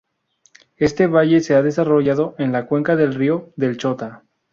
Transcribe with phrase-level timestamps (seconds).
[0.77, 4.23] Este valle se ha desarrollado en la cuenca del río del Chota.